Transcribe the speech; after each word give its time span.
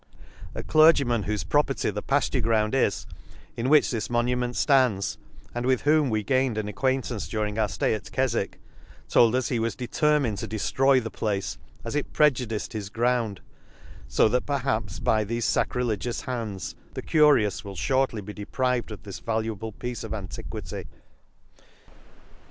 ^— 0.01 0.03
A 0.55 0.63
clergyman 0.63 1.25
whofe 1.25 1.47
property 1.47 1.91
the 1.91 2.01
pafture 2.01 2.41
150 2.41 2.41
An 2.41 2.41
Excursion 2.41 2.41
to 2.41 2.41
pafture 2.41 2.43
ground 2.43 2.73
is, 2.73 3.07
in 3.55 3.69
which 3.69 3.91
this 3.91 4.07
monu 4.07 4.35
ment 4.35 4.55
ftanels, 4.55 5.17
and 5.53 5.67
with 5.67 5.81
whom 5.81 6.09
we 6.09 6.23
gained 6.23 6.57
an 6.57 6.67
acquaintance 6.67 7.27
during 7.27 7.59
our 7.59 7.67
flay 7.67 7.93
at 7.93 8.05
Kefwick, 8.05 8.55
told 9.07 9.35
us 9.35 9.49
he 9.49 9.59
was 9.59 9.75
determined 9.75 10.39
to 10.39 10.47
deftroy 10.47 11.03
the 11.03 11.11
place, 11.11 11.59
as 11.85 11.93
it 11.93 12.13
prejudiced 12.13 12.73
his 12.73 12.89
ground; 12.89 13.41
fo 14.09 14.27
that 14.27 14.47
perhaps 14.47 14.97
by 14.97 15.23
thefe 15.23 15.43
facrilegious 15.45 16.21
hands, 16.25 16.73
the 16.95 17.03
curious 17.03 17.63
will 17.63 17.75
fhortly 17.75 18.25
be 18.25 18.33
deprived 18.33 18.89
of 18.89 19.03
this 19.03 19.19
valuable 19.19 19.71
piece 19.71 20.03
of 20.03 20.15
antiquity. 20.15 20.85